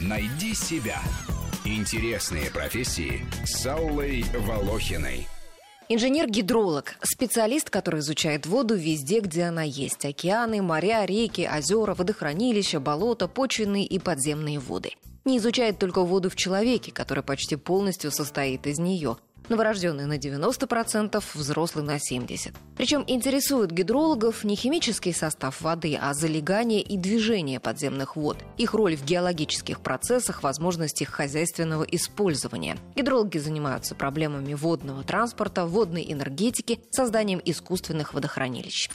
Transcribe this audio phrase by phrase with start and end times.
[0.00, 1.00] Найди себя.
[1.64, 5.28] Интересные профессии с Аллой Волохиной.
[5.88, 10.04] Инженер-гидролог– специалист, который изучает воду везде, где она есть.
[10.04, 14.92] Океаны, моря, реки, озера, водохранилища, болота, почвенные и подземные воды.
[15.24, 19.16] Не изучает только воду в человеке, которая почти полностью состоит из нее–
[19.50, 22.54] новорожденный на 90%, взрослый на 70%.
[22.76, 28.96] Причем интересует гидрологов не химический состав воды, а залегание и движение подземных вод, их роль
[28.96, 32.78] в геологических процессах, возможности их хозяйственного использования.
[32.96, 38.88] Гидрологи занимаются проблемами водного транспорта, водной энергетики, созданием искусственных водохранилищ.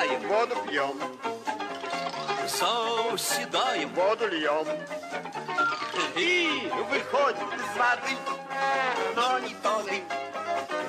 [0.00, 0.96] Отдыхаем, воду пьем,
[2.48, 4.66] заседаем, воду льем.
[6.16, 8.16] И выходим из воды.
[9.16, 10.02] Но не тоны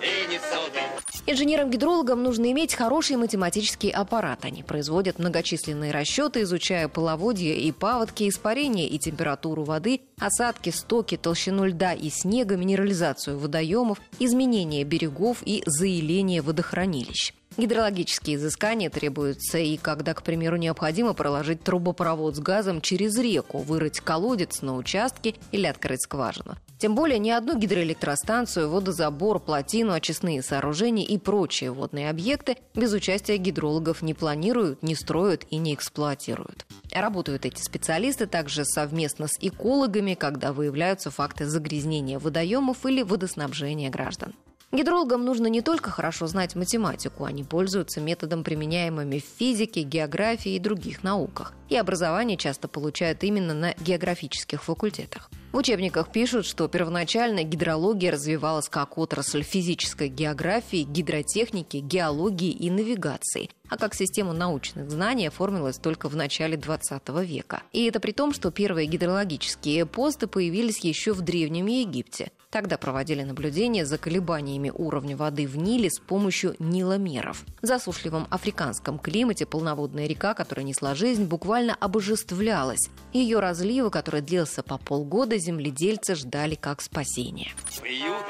[0.00, 0.80] и не соды.
[1.26, 4.44] Инженерам-гидрологам нужно иметь хороший математический аппарат.
[4.44, 11.64] Они производят многочисленные расчеты, изучая половодье и паводки, испарение и температуру воды, осадки, стоки, толщину
[11.64, 17.32] льда и снега, минерализацию водоемов, изменение берегов и заиление водохранилищ.
[17.56, 24.00] Гидрологические изыскания требуются и когда, к примеру, необходимо проложить трубопровод с газом через реку, вырыть
[24.00, 26.56] колодец на участке или открыть скважину.
[26.78, 33.36] Тем более ни одну гидроэлектростанцию, водозабор, плотину, очистные сооружения и прочие водные объекты без участия
[33.36, 36.66] гидрологов не планируют, не строят и не эксплуатируют.
[36.92, 44.34] Работают эти специалисты также совместно с экологами, когда выявляются факты загрязнения водоемов или водоснабжения граждан.
[44.72, 50.58] Гидрологам нужно не только хорошо знать математику, они пользуются методом, применяемыми в физике, географии и
[50.58, 51.54] других науках.
[51.68, 55.30] И образование часто получают именно на географических факультетах.
[55.54, 63.50] В учебниках пишут, что первоначально гидрология развивалась как отрасль физической географии, гидротехники, геологии и навигации,
[63.68, 67.62] а как система научных знаний оформилась только в начале 20 века.
[67.72, 72.30] И это при том, что первые гидрологические посты появились еще в Древнем Египте.
[72.50, 77.42] Тогда проводили наблюдения за колебаниями уровня воды в Ниле с помощью ниломеров.
[77.60, 82.90] В засушливом африканском климате полноводная река, которая несла жизнь, буквально обожествлялась.
[83.12, 87.50] Ее разлива, который длился по полгода, земледельцы ждали как спасения.
[87.82, 88.26] Пьют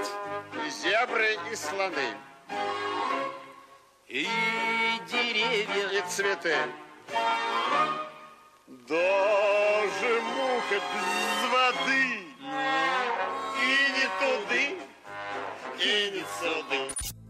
[0.82, 2.14] зебры и слоны.
[4.08, 4.26] И
[5.10, 6.54] деревья, и цветы.
[8.86, 12.04] Даже муха без воды.
[13.62, 13.66] И
[13.96, 14.64] не туды,
[15.80, 16.78] и не суды.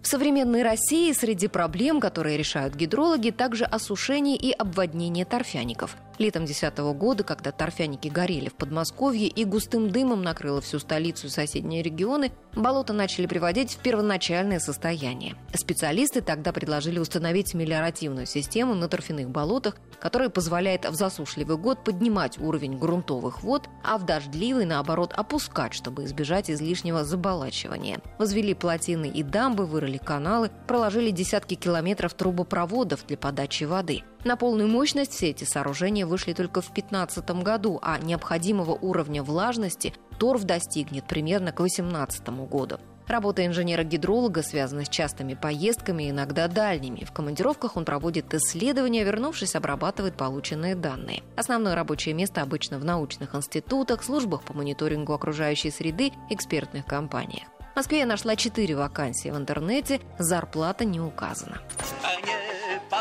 [0.02, 5.96] В современной России среди проблем, которые решают гидрологи, также осушение и обводнение торфяников.
[6.18, 11.30] Летом 2010 года, когда торфяники горели в Подмосковье и густым дымом накрыло всю столицу и
[11.30, 15.34] соседние регионы, болота начали приводить в первоначальное состояние.
[15.52, 22.38] Специалисты тогда предложили установить мелиоративную систему на торфяных болотах, которая позволяет в засушливый год поднимать
[22.38, 27.98] уровень грунтовых вод, а в дождливый, наоборот, опускать, чтобы избежать излишнего заболачивания.
[28.18, 34.68] Возвели плотины и дамбы, вырыли каналы, проложили десятки километров трубопроводов для подачи воды– на полную
[34.68, 41.06] мощность все эти сооружения вышли только в 2015 году, а необходимого уровня влажности торф достигнет
[41.06, 42.78] примерно к 2018 году.
[43.06, 47.04] Работа инженера-гидролога связана с частыми поездками, иногда дальними.
[47.04, 51.22] В командировках он проводит исследования, вернувшись, обрабатывает полученные данные.
[51.36, 57.46] Основное рабочее место обычно в научных институтах, службах по мониторингу окружающей среды, экспертных компаниях.
[57.74, 61.60] В Москве я нашла четыре вакансии в интернете, зарплата не указана.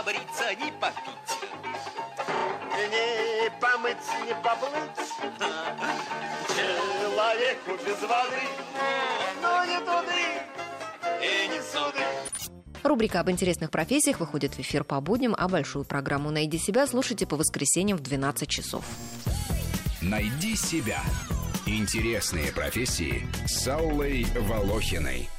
[0.03, 1.33] Не побриться, не попить.
[2.89, 5.09] Не помыть, не поплыть.
[6.47, 8.43] Человеку без воды,
[9.41, 10.23] но не туды
[11.21, 12.03] и не суды.
[12.83, 17.25] Рубрика об интересных профессиях выходит в эфир по будням, а большую программу «Найди себя» слушайте
[17.25, 18.83] по воскресеньям в 12 часов.
[20.01, 21.01] «Найди себя»
[21.65, 25.29] Интересные профессии с Аллой Волохиной.